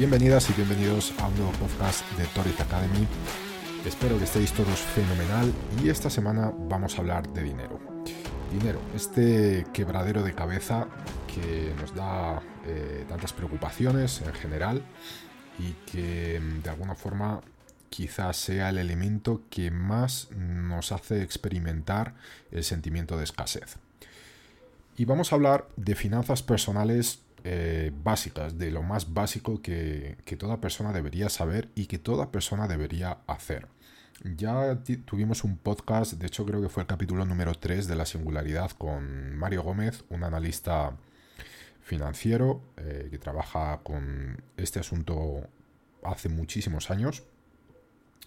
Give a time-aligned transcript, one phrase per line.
[0.00, 3.06] Bienvenidas y bienvenidos a un nuevo podcast de Torres Academy.
[3.84, 5.52] Espero que estéis todos fenomenal
[5.84, 7.78] y esta semana vamos a hablar de dinero.
[8.50, 10.88] Dinero, este quebradero de cabeza
[11.26, 14.82] que nos da eh, tantas preocupaciones en general
[15.58, 17.42] y que mm, de alguna forma
[17.90, 22.14] quizás sea el elemento que más nos hace experimentar
[22.50, 23.76] el sentimiento de escasez.
[24.96, 30.60] Y vamos a hablar de finanzas personales eh, básicas, de lo más básico que, toda
[30.60, 33.68] persona debería saber y que toda persona debería hacer.
[34.36, 38.04] Ya tuvimos un podcast, de hecho creo que fue el capítulo número 3 de la
[38.04, 40.96] singularidad con Mario Gómez, un analista
[41.80, 45.48] financiero eh, que trabaja con este asunto
[46.04, 47.24] hace muchísimos años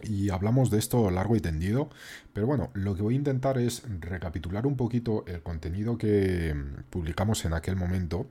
[0.02, 1.90] y hablamos de esto largo y tendido,
[2.34, 6.84] pero bueno, lo que voy a intentar es recapitular un poquito el contenido que mm,
[6.90, 8.28] publicamos en aquel momento,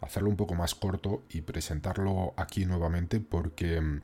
[0.00, 4.02] hacerlo un poco más corto y presentarlo aquí nuevamente porque mm,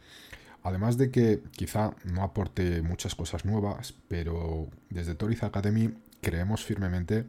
[0.65, 7.27] además de que quizá no aporte muchas cosas nuevas, pero desde Toriz Academy creemos firmemente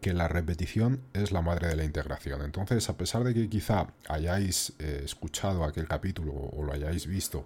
[0.00, 2.42] que la repetición es la madre de la integración.
[2.42, 7.44] Entonces, a pesar de que quizá hayáis eh, escuchado aquel capítulo o lo hayáis visto,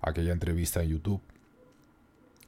[0.00, 1.22] aquella entrevista en YouTube,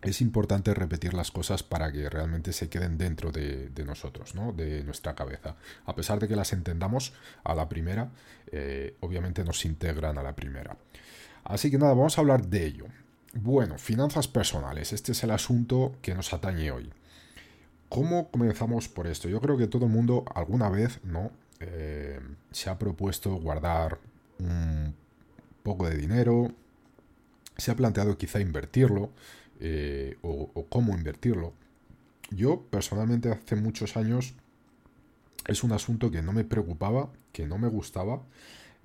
[0.02, 4.52] es importante repetir las cosas para que realmente se queden dentro de, nosotros, ¿no?
[4.52, 5.56] de nuestra cabeza.
[5.86, 7.12] A pesar de que las entendamos
[7.44, 8.10] a la primera,
[8.50, 10.76] eh, obviamente nos integran a la primera.
[11.44, 12.86] Así que nada, vamos a hablar de ello.
[13.34, 14.92] Bueno, finanzas personales.
[14.92, 16.90] Este es el asunto que nos atañe hoy.
[17.88, 19.28] ¿Cómo comenzamos por esto?
[19.28, 21.30] Yo creo que todo el mundo alguna vez ¿no?
[21.60, 22.18] Eh,
[22.50, 23.98] se ha propuesto guardar
[24.38, 24.94] un
[25.62, 26.52] poco de dinero,
[27.56, 29.10] se ha planteado quizá invertirlo
[29.60, 31.52] eh, o, cómo invertirlo.
[32.30, 34.34] Yo personalmente hace muchos años
[35.46, 38.22] es un asunto que no me preocupaba, que no me gustaba.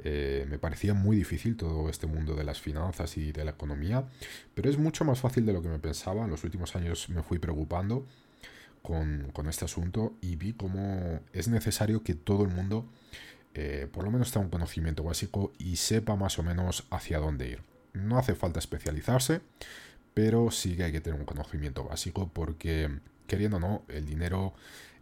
[0.03, 4.07] Eh, me parecía muy difícil todo este mundo de las finanzas y de la economía,
[4.53, 6.25] pero es mucho más fácil de lo que me pensaba.
[6.25, 8.05] En los últimos años me fui preocupando
[8.83, 12.85] con, este asunto y vi cómo es necesario que todo el mundo
[13.53, 17.49] eh, por lo menos tenga un conocimiento básico y sepa más o menos hacia dónde
[17.49, 17.76] ir.
[17.97, 19.41] No hace falta especializarse,
[20.13, 22.89] pero sí que hay que tener un conocimiento básico porque,
[23.27, 24.53] queriendo o no, el dinero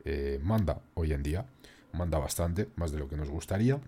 [0.04, 1.46] eh, manda hoy en día,
[1.94, 3.80] manda bastante, más de lo que nos gustaría.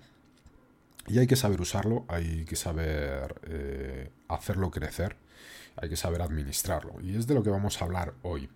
[1.08, 5.16] Y hay que saber usarlo, hay que saber eh, hacerlo crecer,
[5.78, 7.00] hay que saber administrarlo.
[7.02, 8.50] Y es de lo que vamos a hablar hoy.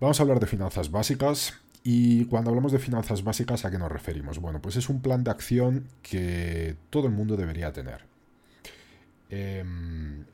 [0.00, 1.54] Vamos a hablar de finanzas básicas.
[1.82, 4.38] Y cuando hablamos de finanzas básicas, ¿a qué nos referimos?
[4.38, 8.13] Bueno, pues es un plan de acción que todo el mundo debería tener.
[9.34, 10.24] Em,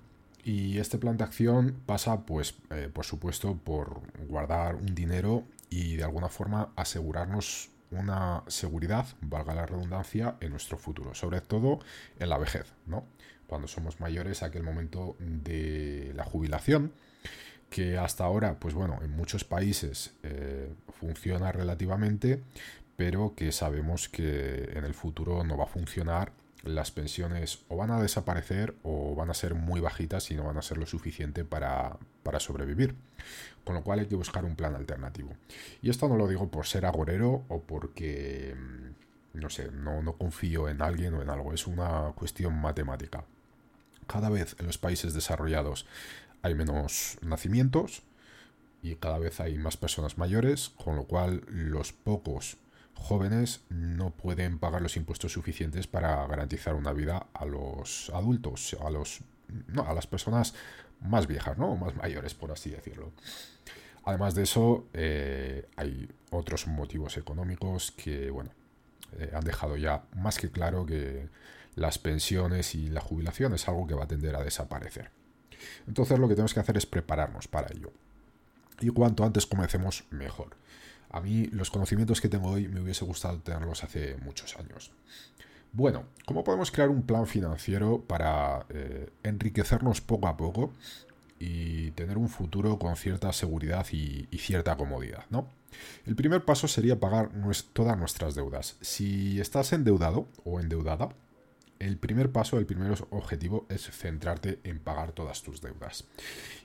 [0.45, 5.97] y este plan de acción pasa, pues, eh, por supuesto, por guardar un dinero y
[5.97, 11.81] de alguna forma asegurarnos una seguridad, valga la redundancia, en nuestro futuro, sobre todo
[12.19, 13.07] en la vejez, ¿no?
[13.47, 16.93] Cuando somos mayores, aquel momento de la jubilación,
[17.71, 22.43] que hasta ahora, pues bueno, en muchos países eh, funciona relativamente,
[22.97, 27.91] pero que sabemos que en el futuro no va a funcionar las pensiones o van
[27.91, 31.45] a desaparecer o van a ser muy bajitas y no van a ser lo suficiente
[31.45, 31.99] para,
[32.39, 32.95] sobrevivir.
[33.65, 35.31] Con lo cual hay que buscar un plan alternativo.
[35.83, 40.15] Y esto no lo digo por ser agorero o porque, mm, no sé, no, no
[40.15, 41.53] confío en alguien o en algo.
[41.53, 43.25] Es una cuestión matemática.
[44.07, 45.87] Cada vez en los países desarrollados
[46.43, 48.03] hay menos nacimientos
[48.83, 52.57] y cada vez hay más personas mayores, con lo cual los pocos
[52.95, 58.91] jóvenes no pueden pagar los impuestos suficientes para garantizar una vida a los adultos, a
[58.91, 59.21] los
[59.69, 60.55] no, a las personas
[61.01, 61.77] más viejas, ¿no?
[61.77, 63.13] más mayores, por así decirlo.
[64.05, 68.51] Además de eso, eh, hay otros motivos económicos que, bueno,
[69.19, 71.29] eh, han dejado ya más que claro que
[71.75, 75.11] las pensiones y la jubilación es algo que va a tender a desaparecer.
[75.87, 77.93] Entonces lo que tenemos que hacer es prepararnos para ello.
[78.81, 80.57] Y cuanto antes comencemos, mejor.
[81.11, 84.93] A mí los conocimientos que tengo hoy me hubiese gustado tenerlos hace muchos años.
[85.73, 90.73] Bueno, ¿cómo podemos crear un plan financiero para eh, enriquecernos poco a poco
[91.39, 95.49] y tener un futuro con cierta seguridad y, cierta comodidad, ¿no?
[96.05, 97.31] El primer paso sería pagar
[97.73, 98.77] todas nuestras deudas.
[98.81, 101.09] Si estás endeudado o endeudada,
[101.81, 106.05] el primer paso, el primer objetivo es centrarte en pagar todas tus deudas.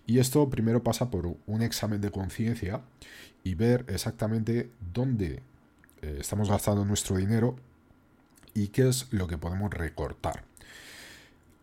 [0.06, 2.82] Y esto primero pasa por un examen de conciencia
[3.44, 5.42] y ver exactamente dónde
[6.02, 7.56] eh, estamos gastando nuestro dinero
[8.54, 10.44] y qué es lo que podemos recortar.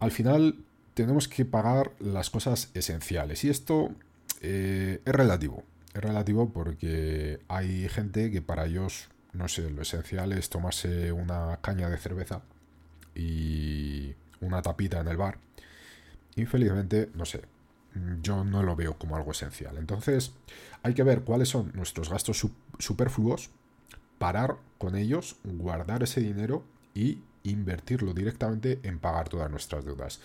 [0.01, 0.57] Al final
[0.95, 3.91] tenemos que pagar las cosas esenciales y esto
[4.41, 5.63] eh, es relativo.
[5.93, 11.59] Es relativo porque hay gente que para ellos, no sé, lo esencial es tomarse una
[11.61, 12.43] caña de cerveza
[13.15, 15.39] y una tapita en el bar.
[16.37, 17.43] Infelizmente, no sé,
[18.23, 19.77] yo no lo veo como algo esencial.
[19.77, 20.33] Entonces,
[20.83, 22.47] hay que ver cuáles son nuestros gastos
[22.79, 23.51] superfluos,
[24.19, 26.65] parar con ellos, guardar ese dinero
[26.95, 30.21] y invertirlo directamente en pagar todas nuestras deudas.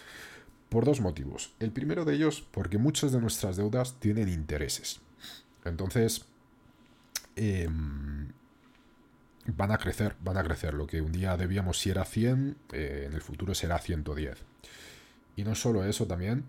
[0.69, 1.53] Por dos motivos.
[1.59, 4.99] El primero de ellos, porque muchas de nuestras deudas tienen intereses.
[5.63, 6.25] Entonces,
[7.35, 8.29] em,
[9.47, 10.73] van a crecer, van a crecer.
[10.73, 14.37] Lo que un día debíamos si era 100, eh, en el futuro será 110.
[15.35, 16.45] Y no solo eso también,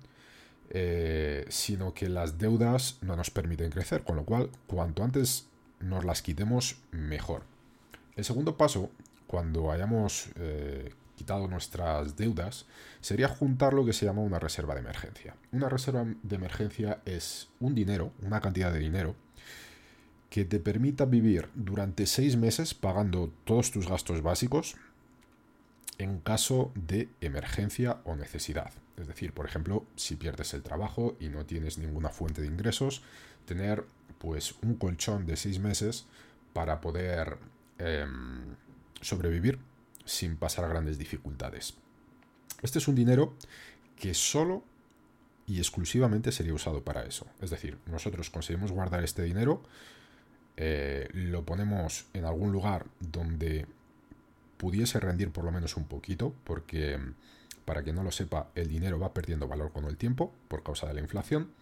[0.70, 5.46] eh, sino que las deudas no nos permiten crecer, con lo cual cuanto antes
[5.80, 7.42] nos las quitemos, mejor.
[8.16, 8.90] El segundo paso
[9.26, 12.66] cuando hayamos eh, quitado nuestras deudas,
[13.00, 15.34] sería juntar lo que se llama una reserva de emergencia.
[15.52, 19.14] Una reserva de emergencia es un dinero, una cantidad de dinero,
[20.30, 24.76] que te permita vivir durante seis meses pagando todos tus gastos básicos
[25.98, 28.70] en caso de emergencia o necesidad.
[28.96, 33.02] Es decir, por ejemplo, si pierdes el trabajo y no tienes ninguna fuente de ingresos,
[33.46, 33.84] tener
[34.18, 36.06] pues un colchón de seis meses
[36.52, 37.38] para poder
[37.78, 38.56] em,
[39.00, 39.58] sobrevivir
[40.04, 41.74] sin pasar grandes dificultades.
[42.62, 43.34] Este es un dinero
[43.96, 44.64] que solo
[45.46, 47.26] y exclusivamente sería usado para eso.
[47.40, 49.62] Es decir, nosotros conseguimos guardar este dinero,
[50.60, 53.66] eh, lo ponemos en algún lugar donde
[54.56, 56.98] pudiese rendir por lo menos un poquito, porque
[57.64, 60.88] para quien no lo sepa, el dinero va perdiendo valor con el tiempo por causa
[60.88, 61.52] de la inflación.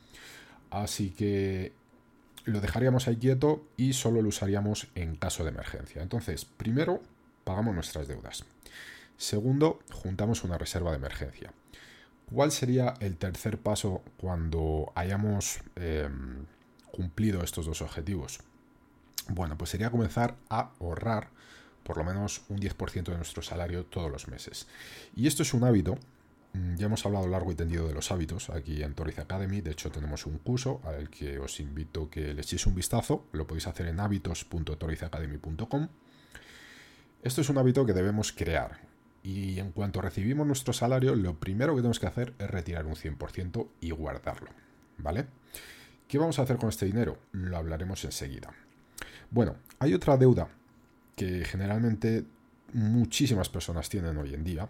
[0.70, 1.74] Así que
[2.46, 6.00] lo dejaríamos ahí quieto y solo lo usaríamos en caso de emergencia.
[6.00, 7.02] Entonces, primero
[7.44, 8.46] pagamos nuestras deudas.
[9.18, 11.52] Segundo, juntamos una reserva de emergencia.
[12.32, 16.46] ¿Cuál sería el tercer paso cuando hayamos em,
[16.90, 18.40] cumplido estos dos objetivos?
[19.28, 21.30] Bueno, pues sería comenzar a ahorrar
[21.82, 24.66] por lo menos un 10% de nuestro salario todos los meses.
[25.14, 25.98] Y esto es un hábito.
[26.52, 29.60] Mm, ya hemos hablado largo y tendido de los hábitos aquí en Toriz Academy.
[29.60, 33.26] De hecho, tenemos un curso al que os invito que le echéis un vistazo.
[33.32, 35.88] Lo podéis hacer en hábitos.torizacademy.com.
[37.22, 38.80] Esto es un hábito que debemos crear
[39.26, 42.94] y en cuanto recibimos nuestro salario, lo primero que tenemos que hacer es retirar un
[42.94, 44.50] 100% y guardarlo,
[44.98, 45.26] ¿vale?
[46.06, 47.18] ¿Qué vamos a hacer con este dinero?
[47.32, 48.54] Lo hablaremos enseguida.
[49.30, 50.48] Bueno, hay otra deuda
[51.16, 52.24] que generalmente
[52.72, 54.68] muchísimas personas tienen hoy en día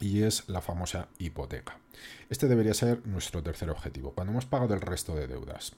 [0.00, 1.78] y es la famosa hipoteca.
[2.28, 4.12] Este debería ser nuestro tercer objetivo.
[4.12, 5.72] Cuando hemos pagado el resto de deudas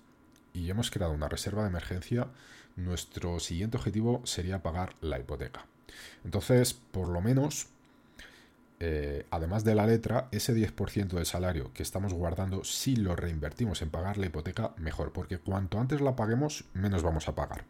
[0.53, 2.29] y hemos creado una reserva de emergencia,
[2.77, 5.67] nuestro siguiente objetivo sería pagar la hipoteca.
[6.25, 7.69] Entonces, por lo menos,
[8.80, 13.82] eh, además de la letra, ese 10% del salario que estamos guardando, si lo reinvertimos
[13.82, 17.64] en pagar la hipoteca, mejor, porque cuanto antes la paguemos, menos vamos a pagar.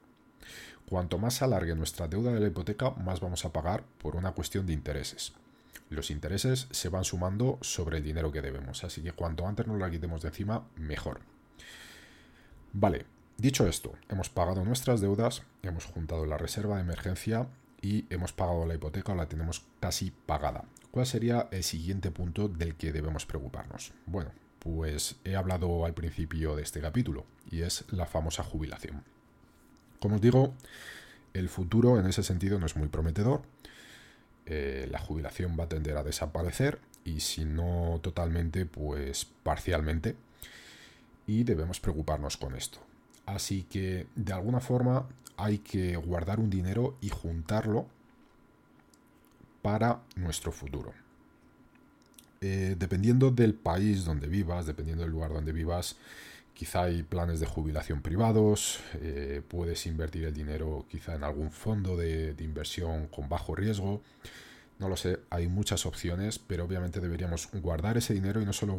[0.89, 4.33] Cuanto más se alargue nuestra deuda de la hipoteca, más vamos a pagar por una
[4.33, 5.33] cuestión de intereses.
[5.91, 9.79] Los intereses se van sumando sobre el dinero que debemos, así que cuanto antes nos
[9.79, 11.21] la quitemos de encima, mejor.
[12.75, 13.07] Vale,
[13.39, 17.49] dicho esto, hemos pagado nuestras deudas, hemos juntado la reserva de emergencia
[17.81, 20.65] y hemos pagado la hipoteca o la tenemos casi pagada.
[20.99, 23.93] ¿Cuál sería el siguiente punto del que debemos preocuparnos?
[24.07, 29.05] Bueno, pues he hablado al principio de este capítulo y es la famosa jubilación.
[30.01, 30.55] Como os digo,
[31.35, 33.43] el futuro en ese sentido no es muy prometedor.
[34.47, 40.17] Eh, la jubilación va a tender a desaparecer y si no totalmente, pues parcialmente
[41.29, 42.81] y debemos preocuparnos con esto.
[43.25, 47.87] Así que de alguna forma hay que guardar un dinero y juntarlo
[49.69, 50.95] para nuestro futuro.
[52.41, 55.97] Eh, dependiendo del país donde vivas, dependiendo del lugar donde vivas,
[56.55, 61.99] quizá hay planes de jubilación privados, eh, puedes invertir el dinero quizá en algún fondo
[61.99, 64.01] de inversión con bajo riesgo,
[64.79, 68.75] no lo sé, hay muchas opciones, pero obviamente deberíamos guardar ese dinero y no solo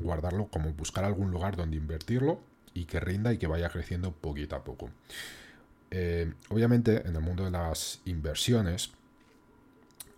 [0.00, 2.40] guardarlo, como buscar algún lugar donde invertirlo
[2.72, 4.88] y que rinda y que vaya creciendo poquito a poco.
[5.90, 8.92] Eh, obviamente en el mundo de las inversiones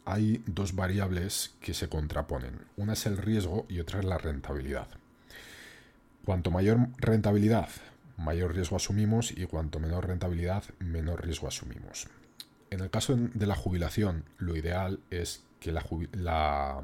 [0.05, 2.67] hay dos variables que se contraponen.
[2.77, 4.89] Una es el riesgo y otra es la rentabilidad.
[6.25, 7.69] Cuanto mayor rentabilidad,
[8.17, 12.09] mayor riesgo asumimos y cuanto menor rentabilidad, menor riesgo asumimos.
[12.71, 16.83] En el caso de la jubilación, lo ideal es que, la,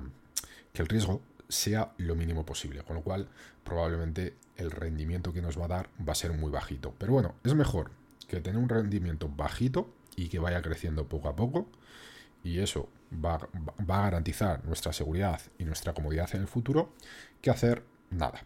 [0.72, 3.28] que el riesgo sea lo mínimo posible, con lo cual
[3.64, 6.94] probablemente el rendimiento que nos va a dar va a ser muy bajito.
[6.98, 7.90] Pero bueno, es mejor
[8.28, 11.68] que tener un rendimiento bajito y que vaya creciendo poco a poco
[12.42, 16.94] y eso va, a garantizar nuestra seguridad y nuestra comodidad en el futuro
[17.40, 18.42] que hacer nada.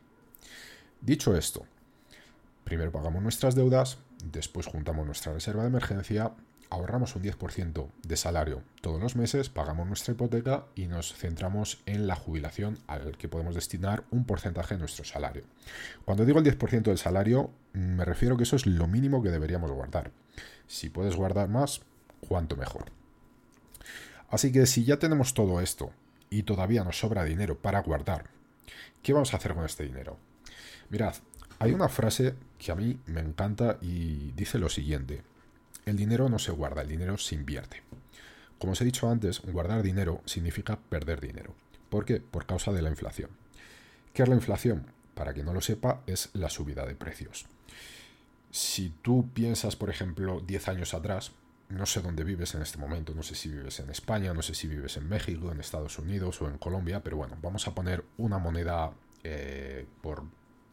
[1.01, 1.67] Dicho esto,
[2.65, 6.33] primero pagamos nuestras deudas, después juntamos nuestra reserva de emergencia
[6.73, 12.07] ahorramos un 10% de salario todos los meses, pagamos nuestra hipoteca y nos centramos en
[12.07, 15.45] la jubilación al que podemos destinar un porcentaje de nuestro salario.
[16.07, 19.71] Cuando digo el 10% del salario, me refiero que eso es lo mínimo que deberíamos
[19.71, 20.13] guardar.
[20.67, 21.83] Si puedes guardar más,
[22.27, 22.87] cuanto mejor.
[24.33, 25.93] Así que si ya tenemos todo esto
[26.31, 28.31] y todavía nos sobra dinero para guardar,
[29.03, 30.17] ¿qué vamos a hacer con este dinero?
[30.89, 31.17] Mirad,
[31.59, 35.23] hay una frase que a mí me encanta y dice lo siguiente.
[35.85, 37.83] El dinero no se guarda, el dinero se invierte.
[38.59, 41.55] Como os he dicho antes, guardar dinero significa perder dinero.
[41.91, 42.19] ¿Por qué?
[42.21, 43.29] Por causa de la inflación.
[44.15, 44.87] ¿Qué es la inflación?
[45.15, 47.45] Para quien no lo sepa, es la subida de precios.
[48.51, 51.33] Si tú piensas, por ejemplo, 10 años atrás,
[51.73, 54.55] no sé dónde vives en este momento, no sé si vives en España, no sé
[54.55, 58.05] si vives en México, en Estados Unidos o en Colombia, pero bueno, vamos a poner
[58.19, 58.93] una moneda
[59.25, 60.23] eh, por,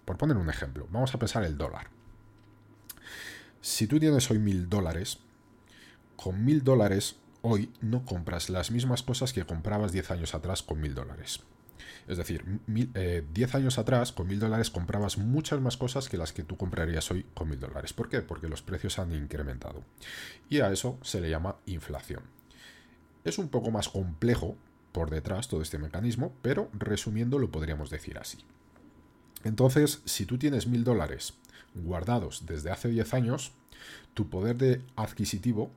[0.06, 0.88] por poner un ejemplo.
[0.91, 1.88] Vamos a pensar el dólar.
[3.62, 5.20] Si tú tienes hoy mil dólares,
[6.15, 10.82] con mil dólares hoy no compras las mismas cosas que comprabas 10 años atrás con
[10.82, 11.41] mil dólares.
[12.08, 16.34] Es decir, 10 eh, años atrás con mil dólares comprabas muchas más cosas que las
[16.34, 17.94] que tú comprarías hoy con mil dólares.
[17.94, 18.22] ¿Por qué?
[18.22, 19.84] Porque los precios han incrementado.
[20.50, 22.24] Y a eso se le llama inflación.
[23.24, 24.56] Es un poco más complejo
[24.91, 28.39] por detrás todo este mecanismo, pero resumiendo lo podríamos decir así.
[29.44, 31.36] Entonces, si tú tienes mil dólares
[31.75, 33.53] guardados desde hace 10 años,
[34.13, 35.72] tu poder de adquisitivo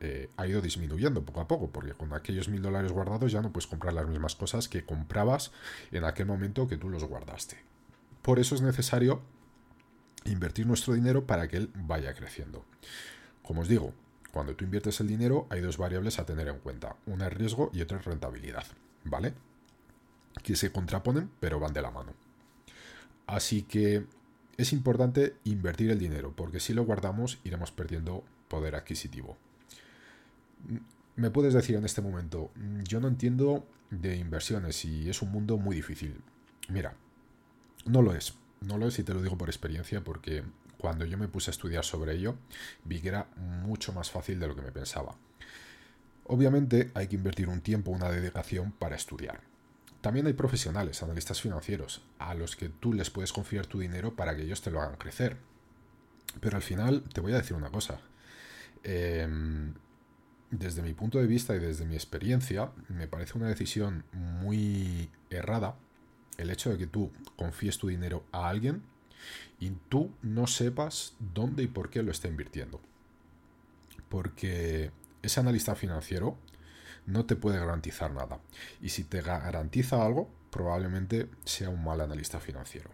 [0.00, 3.52] eh, ha ido disminuyendo poco a poco, porque con aquellos mil dólares guardados ya no
[3.52, 5.52] puedes comprar las mismas cosas que comprabas
[5.92, 7.58] en aquel momento que tú los guardaste.
[8.22, 9.20] Por eso es necesario
[10.24, 12.64] invertir nuestro dinero para que él vaya creciendo.
[13.42, 13.92] Como os digo,
[14.32, 17.70] cuando tú inviertes el dinero hay dos variables a tener en cuenta, una es riesgo
[17.74, 18.64] y otra es rentabilidad,
[19.04, 19.34] ¿vale?
[20.42, 22.14] Que se contraponen pero van de la mano.
[23.26, 24.06] Así que
[24.56, 29.36] es importante invertir el dinero, porque si lo guardamos iremos perdiendo poder adquisitivo.
[31.16, 32.50] Me puedes decir en este momento,
[32.84, 36.20] yo no entiendo de inversiones y es un mundo muy difícil.
[36.68, 36.94] Mira,
[37.84, 38.34] no lo es.
[38.60, 40.44] No lo es y te lo digo por experiencia porque
[40.78, 42.36] cuando yo me puse a estudiar sobre ello
[42.84, 45.16] vi que era mucho más fácil de lo que me pensaba.
[46.24, 49.40] Obviamente hay que invertir un tiempo, una dedicación para estudiar.
[50.00, 54.34] También hay profesionales, analistas financieros, a los que tú les puedes confiar tu dinero para
[54.34, 55.36] que ellos te lo hagan crecer.
[56.40, 58.00] Pero al final te voy a decir una cosa.
[58.82, 59.74] Em,
[60.50, 65.76] desde mi punto de vista y desde mi experiencia, me parece una decisión muy errada
[66.38, 68.82] el hecho de que tú confíes tu dinero a alguien
[69.58, 72.80] y tú no sepas dónde y por qué lo está invirtiendo.
[74.08, 74.90] Porque
[75.22, 76.36] ese analista financiero
[77.06, 78.40] no te puede garantizar nada.
[78.80, 82.90] Y si te garantiza algo, probablemente sea un mal analista financiero.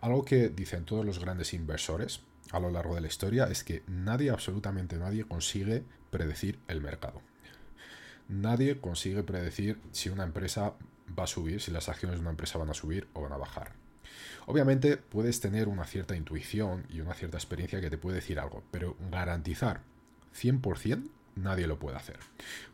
[0.00, 2.20] Algo que dicen todos los grandes inversores
[2.52, 7.22] a lo largo de la historia es que nadie, absolutamente nadie, consigue predecir el mercado.
[8.28, 10.74] Nadie consigue predecir si una empresa
[11.18, 13.36] va a subir, si las acciones de una empresa van a subir o van a
[13.36, 13.72] bajar.
[14.46, 18.62] Obviamente puedes tener una cierta intuición y una cierta experiencia que te puede decir algo,
[18.70, 19.82] pero garantizar
[20.34, 22.18] 100% nadie lo puede hacer.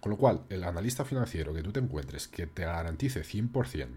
[0.00, 3.88] Con lo cual, el analista financiero que tú te encuentres que te garantice 100%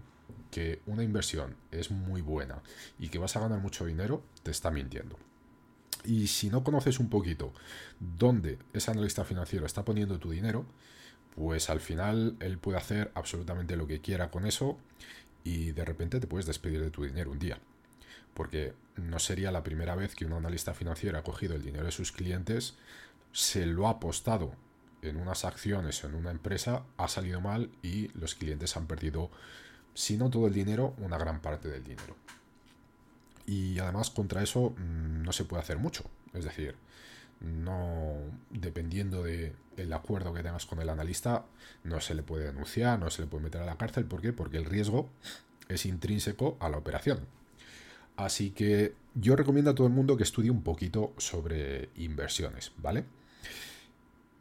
[0.50, 2.62] que una inversión es muy buena
[2.98, 5.16] y que vas a ganar mucho dinero, te está mintiendo.
[6.04, 7.52] Y si no conoces un poquito
[7.98, 10.64] dónde ese analista financiero está poniendo tu dinero,
[11.34, 14.78] pues al final él puede hacer absolutamente lo que quiera con eso
[15.44, 17.58] y de repente te puedes despedir de tu dinero un día.
[18.34, 21.92] Porque no sería la primera vez que un analista financiero ha cogido el dinero de
[21.92, 22.74] sus clientes,
[23.32, 24.52] se lo ha apostado
[25.02, 29.30] en unas acciones o en una empresa, ha salido mal y los clientes han perdido,
[29.94, 32.16] si no todo el dinero, una gran parte del dinero.
[33.46, 36.04] Y además contra eso mm, no se puede hacer mucho.
[36.32, 36.76] Es decir,
[37.40, 38.14] no
[38.50, 41.44] dependiendo del el acuerdo que tengas con el analista,
[41.84, 44.04] no se le puede denunciar, no se le puede meter a la cárcel.
[44.04, 44.32] ¿Por qué?
[44.32, 45.08] Porque el riesgo
[45.68, 47.20] es intrínseco a la operación.
[48.16, 53.04] Así que yo recomiendo a todo el mundo que estudie un poquito sobre inversiones, ¿vale?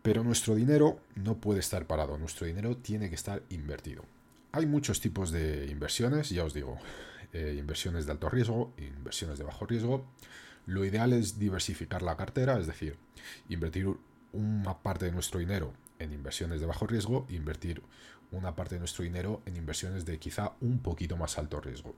[0.01, 4.03] Pero nuestro dinero no puede estar parado, nuestro dinero tiene que estar invertido.
[4.51, 6.77] Hay muchos tipos de inversiones, ya os digo,
[7.33, 10.05] eh, inversiones de alto riesgo, inversiones de bajo riesgo.
[10.65, 12.98] Lo ideal es diversificar la cartera, es decir,
[13.50, 13.88] invertir
[14.33, 17.83] una parte de nuestro dinero en inversiones de bajo riesgo invertir
[18.31, 21.95] una parte de nuestro dinero en inversiones de quizá un poquito más alto riesgo.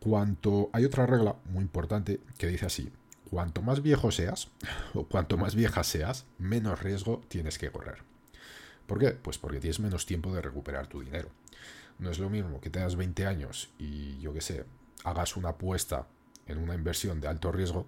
[0.00, 2.90] Cuanto hay otra regla muy importante que dice así,
[3.30, 4.48] cuanto más viejo seas
[4.94, 8.02] o cuanto más vieja seas, menos riesgo tienes que correr.
[8.86, 9.10] ¿Por qué?
[9.10, 11.30] Pues porque tienes menos tiempo de recuperar tu dinero.
[12.02, 14.64] No es lo mismo que tengas 20 años y yo qué sé,
[15.04, 16.08] hagas una apuesta
[16.48, 17.86] en una inversión de alto riesgo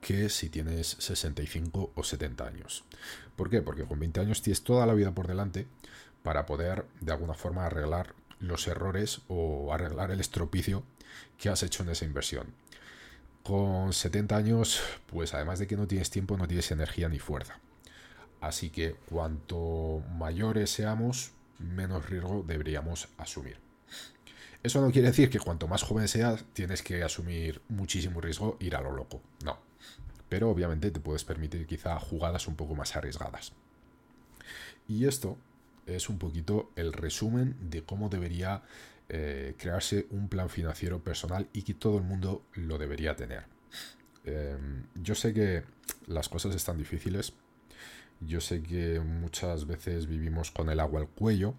[0.00, 2.84] que si tienes 65 o 70 años.
[3.36, 3.60] ¿Por qué?
[3.60, 5.66] Porque con 20 años tienes toda la vida por delante
[6.22, 10.82] para poder de alguna forma arreglar los errores o arreglar el estropicio
[11.36, 12.54] que has hecho en esa inversión.
[13.42, 17.58] Con 70 años, pues además de que no tienes tiempo, no tienes energía ni fuerza.
[18.40, 23.58] Así que cuanto mayores seamos, menos riesgo deberíamos asumir.
[24.62, 28.76] Eso no quiere decir que cuanto más joven seas, tienes que asumir muchísimo riesgo, ir
[28.76, 29.20] a lo loco.
[29.44, 29.58] No.
[30.28, 33.52] Pero obviamente te puedes permitir quizá jugadas un poco más arriesgadas.
[34.86, 35.36] Y esto
[35.86, 38.62] es un poquito el resumen de cómo debería
[39.08, 43.44] eh, crearse un plan financiero personal y que todo el mundo lo debería tener.
[44.24, 45.64] Em, yo sé que
[46.06, 47.34] las cosas están difíciles,
[48.26, 51.54] yo sé que muchas veces vivimos con el agua al cuello,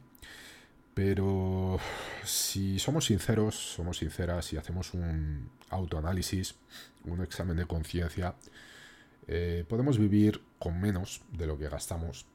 [0.93, 1.79] pero
[2.23, 6.55] si somos sinceros, somos sinceras y hacemos un autoanálisis,
[7.05, 8.35] un examen de conciencia,
[9.27, 12.25] eh, podemos vivir con menos de lo que gastamos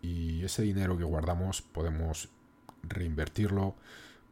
[0.00, 2.28] y ese dinero que guardamos podemos
[2.82, 3.76] reinvertirlo,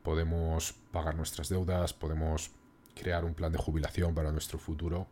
[0.03, 2.51] podemos pagar nuestras deudas, podemos
[2.95, 5.07] crear un plan de jubilación para nuestro futuro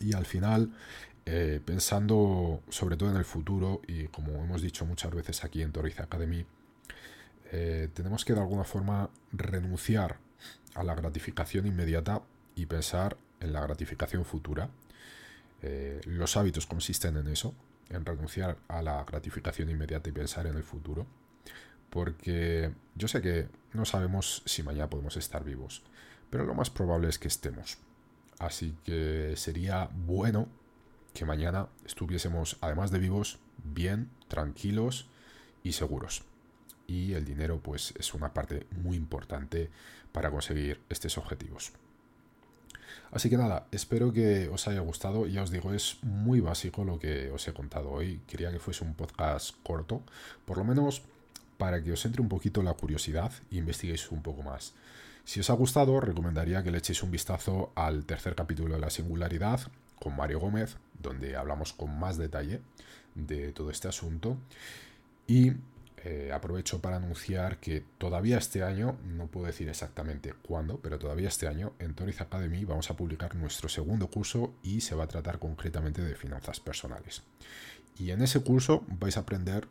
[0.00, 0.72] y al final
[1.30, 5.72] eh, pensando sobre todo en el futuro y como hemos dicho muchas veces aquí en
[5.72, 6.46] Toriz Academy,
[7.52, 10.16] eh, tenemos que de alguna forma renunciar
[10.74, 12.22] a la gratificación inmediata
[12.54, 14.70] y pensar en la gratificación futura.
[15.60, 17.54] Eh, los hábitos consisten en eso,
[17.90, 21.06] en renunciar a la gratificación inmediata y pensar en el futuro.
[21.90, 25.82] Porque yo sé que no sabemos si mañana podemos estar vivos,
[26.30, 27.76] pero lo más probable es que estemos.
[28.38, 30.48] Así que sería bueno
[31.14, 35.08] que mañana estuviésemos, además de vivos, bien, tranquilos
[35.62, 36.24] y seguros.
[36.86, 39.70] Y el dinero, pues, es una parte muy importante
[40.12, 41.72] para conseguir estos objetivos.
[43.10, 45.26] Así que nada, espero que os haya gustado.
[45.26, 48.20] Ya os digo, es muy básico lo que os he contado hoy.
[48.26, 50.02] Quería que fuese un podcast corto,
[50.44, 51.02] por lo menos
[51.56, 54.74] para que os entre un poquito la curiosidad e investiguéis un poco más.
[55.24, 58.90] Si os ha gustado, recomendaría que le echéis un vistazo al tercer capítulo de la
[58.90, 59.60] singularidad
[60.00, 62.60] con Mario Gómez, donde hablamos con más detalle
[63.14, 64.36] de todo este asunto.
[65.26, 65.52] Y
[66.04, 71.28] eh, aprovecho para anunciar que todavía este año, no puedo decir exactamente cuándo, pero todavía
[71.28, 75.08] este año en Toriz Academy vamos a publicar nuestro segundo curso y se va a
[75.08, 77.22] tratar concretamente de finanzas personales.
[77.98, 79.66] Y en ese curso vais a aprender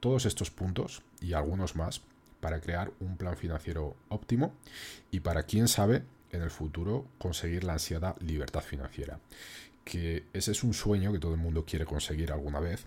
[0.00, 2.02] todos estos puntos y algunos más
[2.40, 4.54] para crear un plan financiero óptimo
[5.10, 9.18] y para quién sabe en el futuro conseguir la ansiada libertad financiera
[9.90, 12.86] que ese es un sueño que todo el mundo quiere conseguir alguna vez.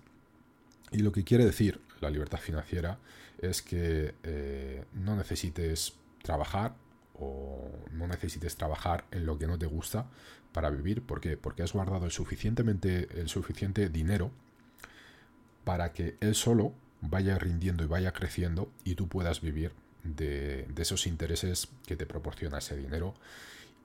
[0.93, 2.97] Y lo que quiere decir la libertad financiera
[3.39, 6.75] es que eh, no necesites trabajar
[7.19, 10.05] o no necesites trabajar en lo que no te gusta
[10.53, 11.01] para vivir.
[11.01, 11.35] ¿Por qué?
[11.35, 14.31] Porque has guardado el, suficientemente, el suficiente dinero
[15.65, 19.73] para que él solo vaya rindiendo y vaya creciendo y tú puedas vivir
[20.05, 23.13] de, de esos intereses que te proporciona ese dinero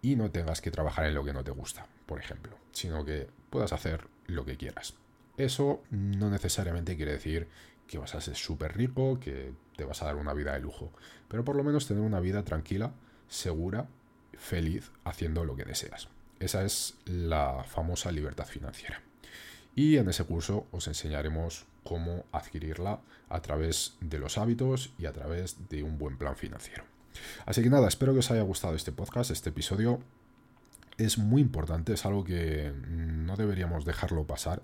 [0.02, 3.28] y no tengas que trabajar en lo que no te gusta, por ejemplo, sino que
[3.50, 4.94] puedas hacer lo que quieras.
[5.37, 7.48] Eso no necesariamente quiere decir
[7.87, 10.92] que vas a ser súper rico, que te vas a dar una vida de lujo,
[11.28, 12.92] pero por lo menos tener una vida tranquila,
[13.28, 13.87] segura,
[14.37, 16.08] feliz, haciendo lo que deseas.
[16.40, 19.00] Esa es la famosa libertad financiera.
[19.74, 25.12] Y en ese curso os enseñaremos cómo adquirirla a través de los hábitos y a
[25.12, 26.84] través de un buen plan financiero.
[27.46, 30.00] Así que nada, espero que os haya gustado este podcast, este episodio.
[30.96, 34.62] Es muy importante, es algo que no deberíamos dejarlo pasar.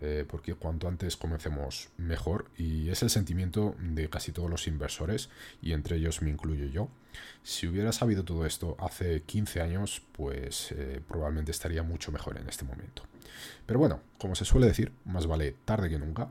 [0.00, 5.30] Eh, porque cuanto antes comencemos mejor y es el sentimiento de casi todos los inversores
[5.62, 6.88] y entre ellos me incluyo yo.
[7.42, 12.48] Si hubiera sabido todo esto hace 15 años, pues eh, probablemente estaría mucho mejor en
[12.48, 13.04] este momento.
[13.66, 16.28] Pero bueno, como se suele decir, más vale tarde que nunca.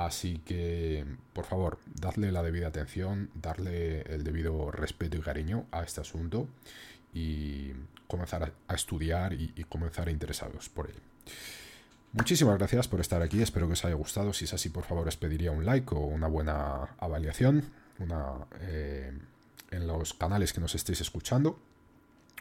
[0.00, 5.82] Así que, por favor, dadle la debida atención, darle el debido respeto y cariño a
[5.82, 6.48] este asunto
[7.12, 7.72] y
[8.06, 10.96] comenzar a, estudiar y, comenzar a interesaros por él.
[12.14, 14.32] Muchísimas gracias por estar aquí, espero que os haya gustado.
[14.32, 17.64] Si es así, por favor, os pediría un like o una buena avaliación
[17.98, 19.12] una, eh,
[19.70, 21.60] en los canales que nos estéis escuchando.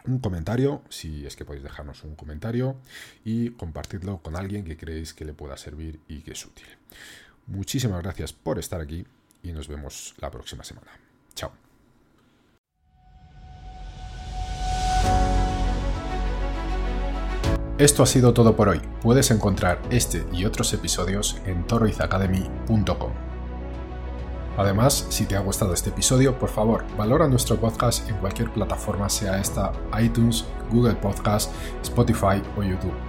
[0.05, 2.77] Un comentario, si es que podéis dejarnos un comentario,
[3.25, 6.67] y compartidlo con alguien que creéis que le pueda servir y que es útil.
[7.49, 9.05] Muchísimas gracias por estar aquí
[9.41, 10.91] y nos vemos la próxima semana.
[11.33, 11.51] Chao.
[17.79, 18.81] Esto ha sido todo por hoy.
[19.01, 23.13] Puedes encontrar este y otros episodios en toroizacademy.com.
[24.57, 29.07] Además, si te ha gustado este episodio, por favor, valora nuestro podcast en cualquier plataforma,
[29.07, 33.08] sea esta iTunes, Google Podcast, Spotify o YouTube.